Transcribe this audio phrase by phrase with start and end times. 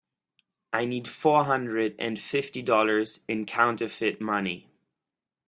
[0.73, 4.67] I need four hundred and fifty dollars in counterfeit money.